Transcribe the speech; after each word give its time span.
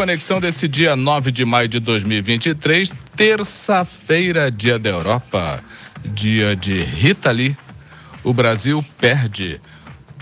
conexão 0.00 0.40
desse 0.40 0.66
dia 0.66 0.96
9 0.96 1.30
de 1.30 1.44
maio 1.44 1.68
de 1.68 1.78
2023, 1.78 2.90
terça-feira, 3.14 4.50
dia 4.50 4.78
da 4.78 4.88
Europa, 4.88 5.62
dia 6.02 6.56
de 6.56 6.80
Rita 6.80 7.30
Lee. 7.30 7.54
O 8.24 8.32
Brasil 8.32 8.82
perde 8.96 9.60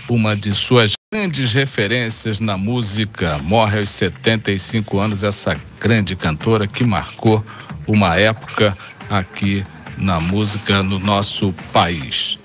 uma 0.09 0.35
de 0.35 0.53
suas 0.53 0.91
grandes 1.13 1.53
referências 1.53 2.41
na 2.41 2.57
música. 2.57 3.39
Morre 3.41 3.79
aos 3.79 3.89
75 3.91 4.99
anos 4.99 5.23
essa 5.23 5.57
grande 5.79 6.13
cantora 6.13 6.67
que 6.67 6.83
marcou 6.83 7.41
uma 7.87 8.17
época 8.17 8.77
aqui 9.09 9.65
na 9.97 10.19
música 10.19 10.83
no 10.83 10.99
nosso 10.99 11.53
país. 11.71 12.37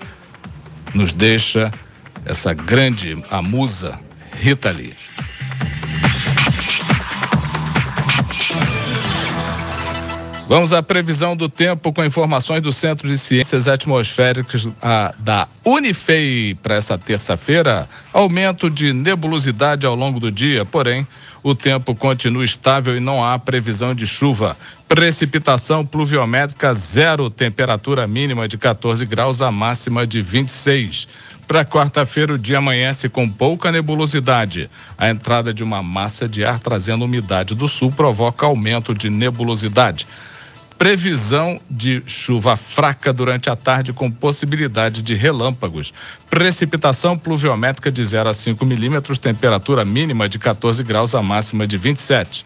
Nos 0.93 1.11
deixa 1.11 1.69
essa 2.23 2.53
grande, 2.53 3.21
a 3.29 3.41
musa 3.41 3.99
Rita 4.39 4.71
Lee. 4.71 4.95
Vamos 10.47 10.71
à 10.71 10.83
previsão 10.83 11.35
do 11.35 11.49
tempo 11.49 11.91
com 11.91 12.05
informações 12.05 12.61
do 12.61 12.71
Centro 12.71 13.07
de 13.07 13.17
Ciências 13.17 13.67
Atmosféricas 13.67 14.67
a, 14.79 15.11
da 15.17 15.47
Unifei 15.65 16.53
para 16.61 16.75
essa 16.75 16.99
terça-feira. 16.99 17.89
Aumento 18.13 18.69
de 18.69 18.93
nebulosidade 18.93 19.87
ao 19.87 19.95
longo 19.95 20.19
do 20.19 20.31
dia, 20.31 20.63
porém, 20.63 21.07
o 21.41 21.55
tempo 21.55 21.95
continua 21.95 22.45
estável 22.45 22.95
e 22.95 22.99
não 22.99 23.23
há 23.25 23.39
previsão 23.39 23.95
de 23.95 24.05
chuva. 24.05 24.55
Precipitação 24.87 25.83
pluviométrica 25.83 26.71
zero, 26.75 27.27
temperatura 27.27 28.05
mínima 28.05 28.47
de 28.47 28.55
14 28.55 29.03
graus, 29.03 29.41
a 29.41 29.51
máxima 29.51 30.05
de 30.05 30.21
26. 30.21 31.07
Para 31.47 31.65
quarta-feira, 31.65 32.35
o 32.35 32.37
dia 32.37 32.59
amanhece 32.59 33.09
com 33.09 33.27
pouca 33.27 33.71
nebulosidade. 33.71 34.69
A 34.95 35.09
entrada 35.09 35.51
de 35.51 35.63
uma 35.63 35.81
massa 35.81 36.29
de 36.29 36.45
ar 36.45 36.59
trazendo 36.59 37.05
umidade 37.05 37.55
do 37.55 37.67
sul 37.67 37.91
provoca 37.91 38.45
aumento 38.45 38.93
de 38.93 39.09
nebulosidade. 39.09 40.07
Previsão 40.77 41.59
de 41.69 42.03
chuva 42.05 42.57
fraca 42.57 43.13
durante 43.13 43.49
a 43.49 43.55
tarde 43.55 43.93
com 43.93 44.11
possibilidade 44.11 45.01
de 45.01 45.15
relâmpagos. 45.15 45.93
Precipitação 46.29 47.17
pluviométrica 47.17 47.89
de 47.89 48.03
0 48.03 48.27
a 48.27 48.33
5 48.33 48.65
milímetros, 48.65 49.17
temperatura 49.17 49.85
mínima 49.85 50.27
de 50.27 50.37
14 50.37 50.83
graus, 50.83 51.15
a 51.15 51.21
máxima 51.21 51.65
de 51.65 51.77
27. 51.77 52.45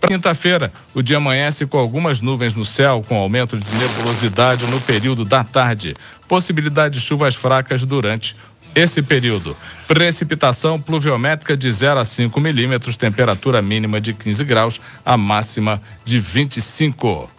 Para 0.00 0.08
quinta-feira, 0.08 0.72
o 0.92 1.00
dia 1.00 1.18
amanhece 1.18 1.64
com 1.64 1.78
algumas 1.78 2.20
nuvens 2.20 2.52
no 2.52 2.64
céu, 2.64 3.04
com 3.08 3.14
aumento 3.16 3.56
de 3.56 3.74
nebulosidade 3.76 4.66
no 4.66 4.80
período 4.80 5.24
da 5.24 5.44
tarde. 5.44 5.94
Possibilidade 6.26 6.98
de 6.98 7.00
chuvas 7.00 7.36
fracas 7.36 7.84
durante 7.84 8.34
esse 8.74 9.00
período. 9.00 9.56
Precipitação 9.86 10.80
pluviométrica 10.80 11.56
de 11.56 11.70
0 11.70 12.00
a 12.00 12.04
5 12.04 12.40
milímetros, 12.40 12.96
temperatura 12.96 13.62
mínima 13.62 14.00
de 14.00 14.12
15 14.12 14.42
graus, 14.42 14.80
a 15.04 15.16
máxima 15.16 15.80
de 16.04 16.18
25. 16.18 17.30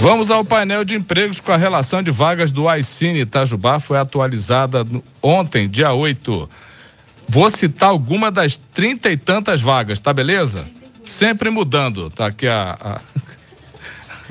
Vamos 0.00 0.30
ao 0.30 0.44
painel 0.44 0.84
de 0.84 0.94
empregos 0.94 1.40
com 1.40 1.50
a 1.50 1.56
relação 1.56 2.02
de 2.02 2.10
vagas 2.10 2.52
do 2.52 2.68
Aicine 2.68 3.20
Itajubá. 3.20 3.80
Foi 3.80 3.98
atualizada 3.98 4.86
ontem, 5.22 5.68
dia 5.68 5.92
8. 5.92 6.48
Vou 7.28 7.50
citar 7.50 7.88
alguma 7.88 8.30
das 8.30 8.56
trinta 8.56 9.10
e 9.10 9.16
tantas 9.16 9.60
vagas, 9.60 9.98
tá 9.98 10.12
beleza? 10.12 10.66
Sempre 11.04 11.50
mudando. 11.50 12.10
Tá 12.10 12.26
aqui 12.26 12.46
a, 12.46 12.76
a, 12.80 13.00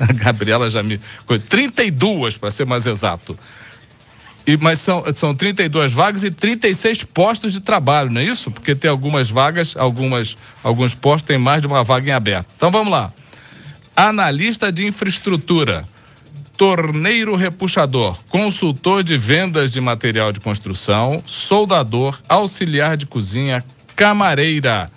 a 0.04 0.12
Gabriela 0.12 0.70
já 0.70 0.82
me. 0.82 0.98
32, 1.48 2.36
para 2.36 2.50
ser 2.50 2.64
mais 2.64 2.86
exato. 2.86 3.38
E, 4.46 4.56
mas 4.56 4.78
são, 4.78 5.04
são 5.12 5.34
32 5.34 5.92
vagas 5.92 6.22
e 6.22 6.30
36 6.30 7.02
postos 7.02 7.52
de 7.52 7.60
trabalho, 7.60 8.10
não 8.10 8.20
é 8.20 8.24
isso? 8.24 8.50
Porque 8.50 8.76
tem 8.76 8.88
algumas 8.88 9.28
vagas, 9.28 9.74
algumas, 9.76 10.38
alguns 10.62 10.94
postos 10.94 11.26
têm 11.26 11.36
mais 11.36 11.60
de 11.60 11.66
uma 11.66 11.82
vaga 11.82 12.08
em 12.08 12.12
aberto. 12.12 12.46
Então 12.56 12.70
vamos 12.70 12.92
lá. 12.92 13.12
Analista 13.96 14.70
de 14.70 14.86
infraestrutura, 14.86 15.86
torneiro 16.54 17.34
repuxador, 17.34 18.18
consultor 18.28 19.02
de 19.02 19.16
vendas 19.16 19.70
de 19.70 19.80
material 19.80 20.32
de 20.32 20.40
construção, 20.40 21.22
soldador, 21.24 22.20
auxiliar 22.28 22.98
de 22.98 23.06
cozinha, 23.06 23.64
camareira. 23.96 24.90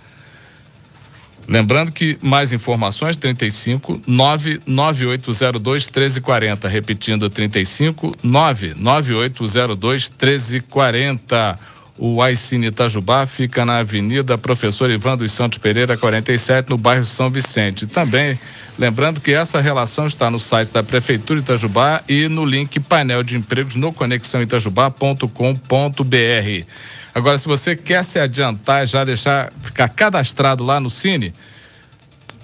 Lembrando 1.48 1.94
que 1.94 2.18
mais 2.22 2.52
informações 2.52 3.16
35 3.16 4.02
99802 4.06 5.86
1340, 5.86 6.68
repetindo 6.68 7.30
35 7.30 8.16
99802 8.22 10.10
1340. 10.10 11.60
O 12.02 12.22
Aicine 12.22 12.68
Itajubá 12.68 13.26
fica 13.26 13.66
na 13.66 13.80
Avenida 13.80 14.38
Professor 14.38 14.90
Ivan 14.90 15.18
dos 15.18 15.34
Santos 15.34 15.58
Pereira, 15.58 15.98
47, 15.98 16.70
no 16.70 16.78
bairro 16.78 17.04
São 17.04 17.30
Vicente. 17.30 17.86
Também 17.86 18.40
lembrando 18.78 19.20
que 19.20 19.34
essa 19.34 19.60
relação 19.60 20.08
está 20.08 20.32
no 20.32 20.40
site 20.40 20.72
da 20.72 20.82
Prefeitura 20.82 21.42
Itajubá 21.42 22.02
e 22.08 22.30
no 22.30 22.46
link 22.46 22.80
painel 22.80 23.22
de 23.22 23.36
empregos 23.36 23.76
no 23.76 23.92
conexãoitajubá.com.br. 23.92 26.66
Agora, 27.14 27.38
se 27.38 27.46
você 27.46 27.76
quer 27.76 28.06
se 28.06 28.18
adiantar, 28.18 28.88
já 28.88 29.04
deixar 29.04 29.52
ficar 29.62 29.90
cadastrado 29.90 30.64
lá 30.64 30.80
no 30.80 30.90
Cine, 30.90 31.34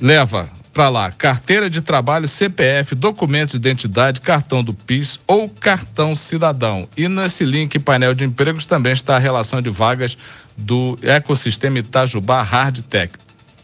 leva 0.01 0.49
para 0.75 0.90
lá 0.90 1.09
carteira 1.09 1.69
de 1.69 1.80
trabalho, 1.80 2.28
CPF, 2.28 2.96
documentos 2.96 3.52
de 3.53 3.58
identidade, 3.58 4.19
cartão 4.19 4.62
do 4.62 4.74
PIS 4.74 5.18
ou 5.25 5.47
cartão 5.47 6.13
cidadão. 6.18 6.86
E 6.97 7.08
nesse 7.08 7.46
link 7.46 7.80
painel 7.80 8.13
de 8.13 8.25
empregos 8.25 8.66
também 8.66 8.91
está 8.91 9.16
a 9.16 9.19
relação 9.19 9.62
de 9.62 9.69
vagas 9.69 10.18
do 10.58 11.00
ecossistema 11.02 11.80
Itajubá 11.80 12.41
Hardtech. 12.41 13.13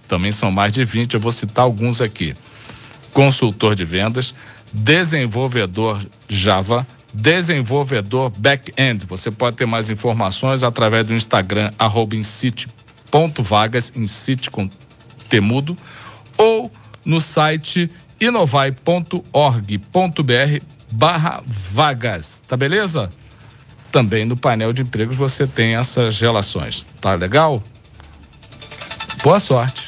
Também 0.08 0.32
são 0.32 0.54
mais 0.54 0.72
de 0.72 0.86
20, 0.86 1.16
eu 1.16 1.20
vou 1.20 1.34
citar 1.34 1.66
alguns 1.66 2.00
aqui. 2.00 2.34
Consultor 3.12 3.76
de 3.76 3.84
vendas, 3.84 4.34
desenvolvedor 4.72 6.02
Java, 6.30 6.88
desenvolvedor 7.14 8.30
back-end. 8.30 9.06
Você 9.06 9.30
pode 9.30 9.58
ter 9.58 9.66
mais 9.66 9.90
informações 9.90 10.64
através 10.64 11.06
do 11.06 11.14
Instagram, 11.14 11.72
arroba 11.78 12.16
incite.vagas, 12.16 13.92
incite 13.98 14.50
com 14.50 14.70
temudo, 15.28 15.76
ou 16.38 16.72
no 17.06 17.20
site 17.20 17.92
inovai.org.br 18.20 19.22
barra 20.92 21.44
vagas, 21.46 22.42
tá 22.48 22.56
beleza? 22.56 23.10
Também 23.92 24.26
no 24.26 24.38
painel 24.38 24.74
de 24.74 24.82
empregos 24.82 25.18
você 25.18 25.46
tem 25.46 25.76
essas 25.76 26.20
relações, 26.20 26.88
tá 27.00 27.14
legal? 27.16 27.62
Boa 29.24 29.40
sorte! 29.40 29.86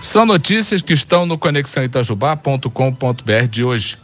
São 0.00 0.24
notícias 0.26 0.82
que 0.82 0.92
estão 0.92 1.26
no 1.26 1.38
conexãoitajubá.com.br 1.38 3.48
de 3.50 3.64
hoje. 3.64 3.98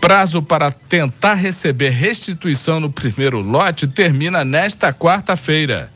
Prazo 0.00 0.42
para 0.42 0.70
tentar 0.70 1.32
receber 1.32 1.88
restituição 1.88 2.78
no 2.78 2.92
primeiro 2.92 3.40
lote 3.40 3.88
termina 3.88 4.44
nesta 4.44 4.92
quarta-feira. 4.92 5.90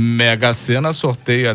Mega 0.00 0.54
Sena 0.54 0.92
sorteia 0.92 1.52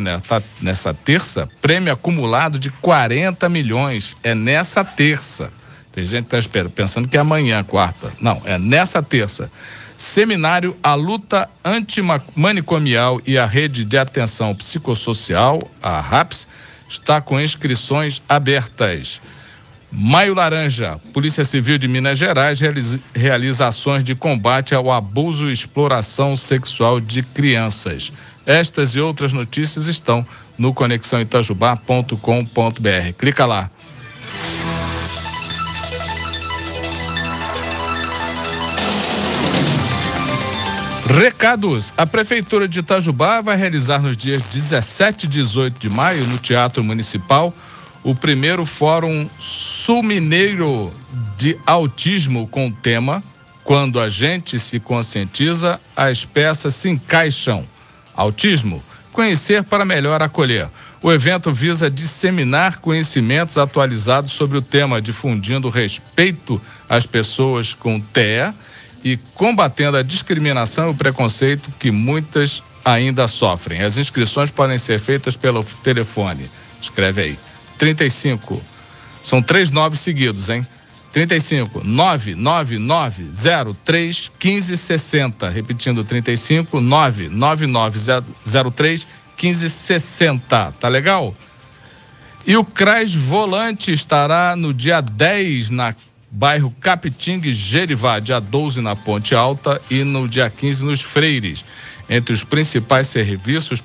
nessa 0.61 0.93
terça 0.93 1.49
prêmio 1.61 1.93
acumulado 1.93 2.59
de 2.59 2.69
40 2.69 3.47
milhões. 3.47 4.17
É 4.21 4.35
nessa 4.35 4.83
terça. 4.83 5.49
Tem 5.93 6.05
gente 6.05 6.27
que 6.27 6.35
está 6.35 6.69
pensando 6.69 7.07
que 7.07 7.15
é 7.15 7.21
amanhã, 7.21 7.63
quarta. 7.63 8.11
Não, 8.19 8.41
é 8.43 8.57
nessa 8.57 9.01
terça. 9.01 9.49
Seminário 9.95 10.75
A 10.83 10.93
Luta 10.93 11.49
Antimanicomial 11.63 13.21
e 13.25 13.37
a 13.37 13.45
Rede 13.45 13.85
de 13.85 13.97
Atenção 13.97 14.53
Psicossocial, 14.53 15.61
a 15.81 16.01
RAPS, 16.01 16.45
está 16.89 17.21
com 17.21 17.39
inscrições 17.39 18.21
abertas. 18.27 19.21
Maio 19.95 20.33
Laranja, 20.33 20.99
Polícia 21.13 21.43
Civil 21.43 21.77
de 21.77 21.87
Minas 21.87 22.17
Gerais 22.17 22.59
realiza 23.13 23.67
ações 23.67 24.03
de 24.03 24.15
combate 24.15 24.73
ao 24.73 24.91
abuso 24.91 25.49
e 25.49 25.53
exploração 25.53 26.35
sexual 26.35 26.99
de 26.99 27.21
crianças. 27.21 28.11
Estas 28.45 28.95
e 28.95 28.99
outras 28.99 29.33
notícias 29.33 29.87
estão 29.87 30.25
no 30.57 30.73
conexãoitajubá.com.br. 30.73 33.13
Clica 33.17 33.45
lá. 33.45 33.69
Recados. 41.05 41.93
A 41.95 42.07
Prefeitura 42.07 42.67
de 42.67 42.79
Itajubá 42.79 43.39
vai 43.39 43.55
realizar 43.55 44.01
nos 44.01 44.17
dias 44.17 44.41
17 44.51 45.25
e 45.25 45.29
18 45.29 45.79
de 45.79 45.89
maio, 45.89 46.25
no 46.25 46.37
Teatro 46.37 46.83
Municipal, 46.83 47.53
o 48.03 48.15
primeiro 48.15 48.65
Fórum 48.65 49.29
Sul-Mineiro 49.37 50.91
de 51.37 51.57
Autismo 51.65 52.47
com 52.47 52.67
o 52.67 52.71
tema 52.71 53.23
Quando 53.63 53.99
a 53.99 54.09
gente 54.09 54.57
se 54.57 54.79
conscientiza, 54.79 55.79
as 55.95 56.25
peças 56.25 56.73
se 56.73 56.89
encaixam. 56.89 57.65
Autismo, 58.15 58.83
conhecer 59.11 59.63
para 59.63 59.85
melhor 59.85 60.21
acolher. 60.21 60.67
O 61.01 61.11
evento 61.11 61.51
visa 61.51 61.89
disseminar 61.89 62.77
conhecimentos 62.77 63.57
atualizados 63.57 64.31
sobre 64.31 64.57
o 64.57 64.61
tema, 64.61 65.01
difundindo 65.01 65.69
respeito 65.69 66.61
às 66.87 67.05
pessoas 67.05 67.73
com 67.73 67.99
TEA 67.99 68.53
e 69.03 69.17
combatendo 69.35 69.97
a 69.97 70.03
discriminação 70.03 70.87
e 70.87 70.91
o 70.91 70.95
preconceito 70.95 71.71
que 71.77 71.91
muitas 71.91 72.63
ainda 72.85 73.27
sofrem. 73.27 73.81
As 73.81 73.97
inscrições 73.97 74.49
podem 74.49 74.77
ser 74.77 74.99
feitas 74.99 75.35
pelo 75.35 75.63
telefone. 75.83 76.49
Escreve 76.81 77.21
aí. 77.21 77.39
35. 77.77 78.61
São 79.21 79.41
três 79.41 79.71
nove 79.71 79.97
seguidos, 79.97 80.49
hein? 80.49 80.65
35 81.13 81.81
99903 81.85 84.31
1560. 84.43 85.49
Repetindo, 85.49 86.03
35 86.03 86.81
99903 86.81 89.07
1560. 89.37 90.73
Tá 90.79 90.89
legal? 90.89 91.35
E 92.45 92.57
o 92.57 92.65
CRAS 92.65 93.13
Volante 93.13 93.91
estará 93.91 94.55
no 94.55 94.73
dia 94.73 94.99
10 94.99 95.69
na 95.69 95.95
bairro 96.29 96.73
Capitinga 96.81 97.53
Gerivá, 97.53 98.19
dia 98.19 98.39
12 98.39 98.81
na 98.81 98.95
Ponte 98.95 99.35
Alta 99.35 99.79
e 99.89 100.03
no 100.03 100.27
dia 100.27 100.49
15 100.49 100.83
nos 100.83 101.01
Freires. 101.01 101.63
Entre 102.09 102.33
os 102.33 102.43
principais 102.43 103.07
serviços 103.07 103.83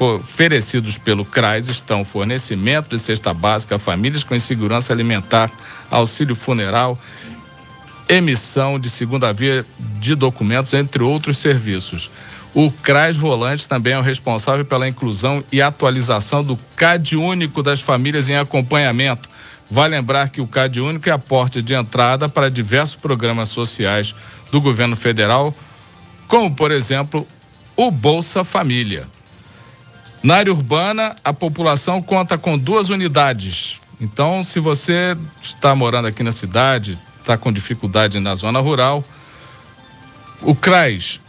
oferecidos 0.00 0.96
pelo 0.96 1.24
CRAS 1.24 1.68
estão 1.68 2.04
fornecimento 2.04 2.90
de 2.90 2.98
cesta 2.98 3.34
básica 3.34 3.76
a 3.76 3.78
famílias 3.78 4.22
com 4.22 4.34
insegurança 4.34 4.92
alimentar, 4.92 5.50
auxílio 5.90 6.36
funeral, 6.36 6.98
emissão 8.08 8.78
de 8.78 8.88
segunda 8.88 9.32
via 9.32 9.66
de 10.00 10.14
documentos, 10.14 10.72
entre 10.72 11.02
outros 11.02 11.38
serviços. 11.38 12.10
O 12.54 12.70
CRAS 12.70 13.16
Volante 13.16 13.68
também 13.68 13.92
é 13.92 13.98
o 13.98 14.02
responsável 14.02 14.64
pela 14.64 14.88
inclusão 14.88 15.44
e 15.52 15.60
atualização 15.60 16.42
do 16.42 16.56
CAD 16.74 17.16
único 17.16 17.62
das 17.62 17.80
famílias 17.80 18.30
em 18.30 18.36
acompanhamento. 18.36 19.28
Vai 19.70 19.88
lembrar 19.88 20.30
que 20.30 20.40
o 20.40 20.46
CAD 20.46 20.80
único 20.80 21.08
é 21.08 21.12
a 21.12 21.18
porta 21.18 21.60
de 21.60 21.74
entrada 21.74 22.28
para 22.28 22.50
diversos 22.50 22.96
programas 22.96 23.50
sociais 23.50 24.14
do 24.50 24.60
governo 24.60 24.96
federal, 24.96 25.54
como, 26.26 26.54
por 26.54 26.70
exemplo, 26.70 27.26
o 27.78 27.92
Bolsa 27.92 28.42
Família. 28.42 29.06
Na 30.20 30.34
área 30.34 30.52
urbana, 30.52 31.14
a 31.22 31.32
população 31.32 32.02
conta 32.02 32.36
com 32.36 32.58
duas 32.58 32.90
unidades. 32.90 33.80
Então, 34.00 34.42
se 34.42 34.58
você 34.58 35.16
está 35.40 35.76
morando 35.76 36.08
aqui 36.08 36.24
na 36.24 36.32
cidade, 36.32 36.98
está 37.20 37.38
com 37.38 37.52
dificuldade 37.52 38.18
na 38.18 38.34
zona 38.34 38.58
rural, 38.58 39.04
o 40.42 40.56
CRAS 40.56 41.20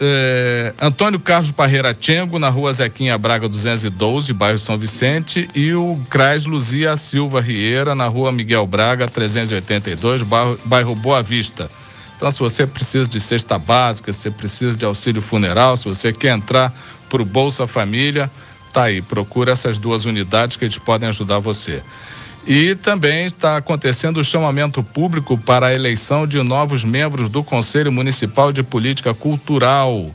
é, 0.00 0.74
Antônio 0.80 1.20
Carlos 1.20 1.52
Parreira 1.52 1.94
Tchengo, 1.94 2.40
na 2.40 2.48
rua 2.48 2.72
Zequinha 2.72 3.16
Braga 3.16 3.48
212, 3.48 4.32
bairro 4.32 4.58
São 4.58 4.76
Vicente, 4.76 5.48
e 5.54 5.72
o 5.74 6.00
CRAS 6.10 6.44
Luzia 6.44 6.96
Silva 6.96 7.40
Rieira, 7.40 7.94
na 7.94 8.08
rua 8.08 8.32
Miguel 8.32 8.66
Braga 8.66 9.06
382, 9.06 10.22
bairro, 10.22 10.58
bairro 10.64 10.94
Boa 10.96 11.22
Vista. 11.22 11.70
Então, 12.16 12.30
se 12.30 12.38
você 12.38 12.66
precisa 12.66 13.08
de 13.08 13.20
cesta 13.20 13.58
básica, 13.58 14.12
se 14.12 14.30
precisa 14.30 14.76
de 14.76 14.84
auxílio 14.84 15.20
funeral, 15.20 15.76
se 15.76 15.84
você 15.84 16.12
quer 16.12 16.36
entrar 16.36 16.72
para 17.08 17.20
o 17.20 17.24
Bolsa 17.24 17.66
Família, 17.66 18.30
tá 18.72 18.84
aí, 18.84 19.02
procura 19.02 19.52
essas 19.52 19.78
duas 19.78 20.04
unidades 20.04 20.56
que 20.56 20.64
eles 20.64 20.78
podem 20.78 21.08
ajudar 21.08 21.38
você. 21.38 21.82
E 22.46 22.74
também 22.74 23.24
está 23.24 23.56
acontecendo 23.56 24.18
o 24.18 24.24
chamamento 24.24 24.82
público 24.82 25.38
para 25.38 25.68
a 25.68 25.74
eleição 25.74 26.26
de 26.26 26.42
novos 26.42 26.84
membros 26.84 27.28
do 27.28 27.42
Conselho 27.42 27.90
Municipal 27.90 28.52
de 28.52 28.62
Política 28.62 29.14
Cultural 29.14 30.14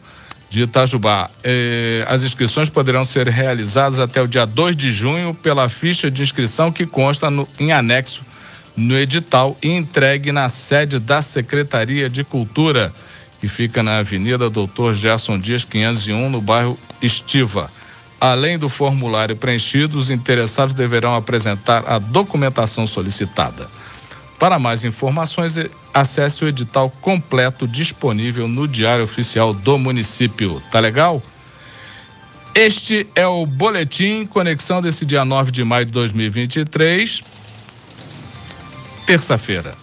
de 0.49 0.63
Itajubá. 0.63 1.29
Eh, 1.43 2.03
as 2.07 2.21
inscrições 2.23 2.69
poderão 2.69 3.03
ser 3.05 3.27
realizadas 3.27 3.99
até 3.99 4.21
o 4.21 4.27
dia 4.27 4.45
2 4.45 4.75
de 4.75 4.91
junho 4.91 5.33
pela 5.33 5.69
ficha 5.69 6.09
de 6.09 6.21
inscrição 6.21 6.71
que 6.71 6.85
consta 6.85 7.29
no, 7.29 7.47
em 7.59 7.71
anexo 7.71 8.23
no 8.79 8.97
edital 8.97 9.57
e 9.61 9.69
entregue 9.69 10.31
na 10.31 10.47
sede 10.47 10.99
da 10.99 11.21
Secretaria 11.21 12.09
de 12.09 12.23
Cultura, 12.23 12.93
que 13.39 13.47
fica 13.47 13.83
na 13.83 13.97
Avenida 13.97 14.49
Doutor 14.49 14.93
Gerson 14.93 15.37
Dias 15.37 15.63
501, 15.63 16.29
no 16.29 16.41
bairro 16.41 16.79
Estiva. 17.01 17.69
Além 18.19 18.57
do 18.57 18.67
formulário 18.67 19.35
preenchido, 19.35 19.97
os 19.97 20.09
interessados 20.09 20.73
deverão 20.73 21.15
apresentar 21.15 21.83
a 21.87 21.99
documentação 21.99 22.87
solicitada. 22.87 23.69
Para 24.37 24.57
mais 24.57 24.83
informações, 24.85 25.57
acesse 25.93 26.43
o 26.43 26.47
edital 26.47 26.89
completo 27.01 27.67
disponível 27.67 28.47
no 28.47 28.67
Diário 28.67 29.03
Oficial 29.03 29.53
do 29.53 29.77
município. 29.77 30.61
Tá 30.71 30.79
legal? 30.79 31.21
Este 32.55 33.05
é 33.15 33.27
o 33.27 33.45
boletim 33.45 34.25
conexão 34.25 34.81
desse 34.81 35.05
dia 35.05 35.23
9 35.23 35.51
de 35.51 35.63
maio 35.63 35.85
de 35.85 35.91
2023 35.91 37.23
terça-feira. 39.09 39.73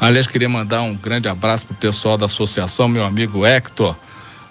Aliás, 0.00 0.28
queria 0.28 0.48
mandar 0.48 0.82
um 0.82 0.94
grande 0.94 1.28
abraço 1.28 1.66
para 1.66 1.74
o 1.74 1.76
pessoal 1.76 2.16
da 2.16 2.26
associação, 2.26 2.86
meu 2.86 3.04
amigo 3.04 3.44
Hector 3.44 3.96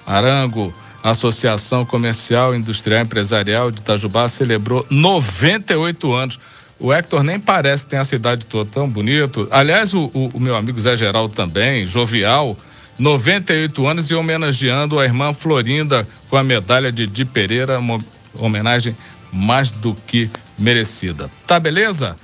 Arango, 0.06 0.74
Associação 1.02 1.86
Comercial, 1.86 2.54
Industrial 2.54 3.00
e 3.00 3.04
Empresarial 3.04 3.72
de 3.72 3.80
Itajubá, 3.80 4.28
celebrou 4.28 4.86
98 4.90 6.14
anos. 6.14 6.40
O 6.78 6.92
Hector 6.92 7.24
nem 7.24 7.40
parece 7.40 7.86
que 7.86 7.92
tem 7.92 8.00
a 8.00 8.04
cidade 8.04 8.46
toda 8.46 8.70
tão 8.70 8.90
bonito. 8.90 9.48
Aliás, 9.50 9.94
o, 9.94 10.12
o, 10.14 10.32
o 10.34 10.40
meu 10.42 10.58
amigo 10.58 10.78
Zé 10.78 10.98
Geraldo 10.98 11.34
também, 11.34 11.86
jovial, 11.86 12.58
98 12.98 13.88
anos 13.88 14.10
e 14.10 14.16
homenageando 14.16 15.00
a 15.00 15.06
irmã 15.06 15.34
Florinda 15.34 16.08
com 16.30 16.38
a 16.38 16.44
medalha 16.44 16.92
de 16.92 17.06
Di 17.06 17.26
Pereira, 17.26 17.80
uma 17.80 18.00
homenagem 18.34 18.96
mais 19.32 19.70
do 19.70 19.94
que 20.08 20.30
merecida. 20.58 21.30
Tá 21.46 21.60
beleza? 21.60 22.18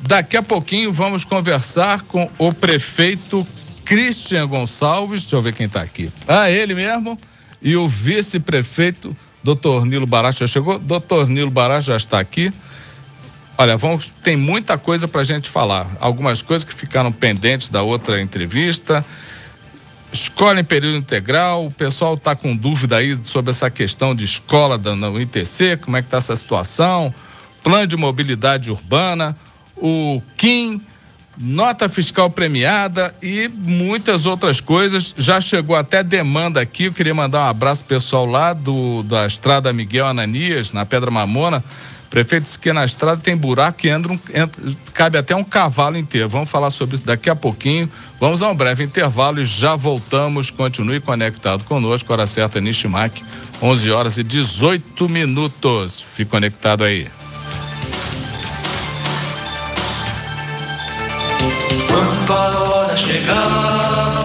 Daqui 0.00 0.36
a 0.36 0.42
pouquinho 0.42 0.92
vamos 0.92 1.24
conversar 1.24 2.02
com 2.02 2.28
o 2.38 2.52
prefeito 2.52 3.46
Christian 3.84 4.46
Gonçalves, 4.48 5.22
deixa 5.22 5.36
eu 5.36 5.42
ver 5.42 5.52
quem 5.52 5.66
está 5.66 5.82
aqui. 5.82 6.10
Ah, 6.26 6.50
ele 6.50 6.74
mesmo, 6.74 7.18
e 7.62 7.76
o 7.76 7.86
vice-prefeito, 7.86 9.16
doutor 9.44 9.84
Nilo 9.84 10.06
Bará, 10.06 10.30
já 10.32 10.46
chegou? 10.46 10.78
Doutor 10.78 11.28
Nilo 11.28 11.50
Bará 11.50 11.80
já 11.80 11.96
está 11.96 12.18
aqui. 12.18 12.52
Olha, 13.58 13.76
vamos, 13.76 14.10
tem 14.22 14.36
muita 14.36 14.78
coisa 14.78 15.06
para 15.06 15.20
a 15.20 15.24
gente 15.24 15.50
falar. 15.50 15.86
Algumas 16.00 16.40
coisas 16.40 16.64
que 16.64 16.74
ficaram 16.74 17.12
pendentes 17.12 17.68
da 17.68 17.82
outra 17.82 18.20
entrevista 18.22 19.04
escola 20.12 20.60
em 20.60 20.64
período 20.64 20.96
integral, 20.96 21.66
o 21.66 21.70
pessoal 21.70 22.14
está 22.14 22.34
com 22.34 22.54
dúvida 22.56 22.96
aí 22.96 23.18
sobre 23.24 23.50
essa 23.50 23.70
questão 23.70 24.14
de 24.14 24.24
escola 24.24 24.76
da, 24.76 24.94
no 24.94 25.20
ITC, 25.20 25.78
como 25.78 25.96
é 25.96 26.02
que 26.02 26.06
está 26.06 26.18
essa 26.18 26.34
situação, 26.34 27.14
plano 27.62 27.86
de 27.86 27.96
mobilidade 27.96 28.70
urbana, 28.70 29.36
o 29.76 30.20
KIM, 30.36 30.80
nota 31.38 31.88
fiscal 31.88 32.28
premiada 32.28 33.14
e 33.22 33.48
muitas 33.48 34.26
outras 34.26 34.60
coisas. 34.60 35.14
Já 35.16 35.40
chegou 35.40 35.74
até 35.74 36.02
demanda 36.02 36.60
aqui, 36.60 36.84
eu 36.84 36.92
queria 36.92 37.14
mandar 37.14 37.46
um 37.46 37.48
abraço 37.48 37.84
pessoal 37.84 38.26
lá 38.26 38.52
do, 38.52 39.02
da 39.04 39.26
Estrada 39.26 39.72
Miguel 39.72 40.06
Ananias, 40.06 40.72
na 40.72 40.84
Pedra 40.84 41.10
Mamona, 41.10 41.64
prefeito 42.10 42.42
disse 42.42 42.58
que 42.58 42.72
na 42.72 42.84
estrada 42.84 43.20
tem 43.22 43.36
buraco 43.36 43.78
que 43.78 43.88
entra, 43.88 44.12
entra, 44.34 44.62
cabe 44.92 45.16
até 45.16 45.34
um 45.34 45.44
cavalo 45.44 45.96
inteiro. 45.96 46.28
Vamos 46.28 46.50
falar 46.50 46.70
sobre 46.70 46.96
isso 46.96 47.04
daqui 47.04 47.30
a 47.30 47.36
pouquinho. 47.36 47.88
Vamos 48.18 48.42
a 48.42 48.50
um 48.50 48.54
breve 48.54 48.82
intervalo 48.82 49.40
e 49.40 49.44
já 49.44 49.76
voltamos. 49.76 50.50
Continue 50.50 51.00
conectado 51.00 51.62
conosco. 51.64 52.12
Hora 52.12 52.26
certa, 52.26 52.60
Nishimaki, 52.60 53.22
11 53.62 53.90
horas 53.92 54.18
e 54.18 54.24
18 54.24 55.08
minutos. 55.08 56.00
Fique 56.00 56.30
conectado 56.30 56.82
aí. 56.82 57.06
Quando 61.86 62.32
a 62.32 62.58
hora 62.60 62.96
chegar 62.96 64.10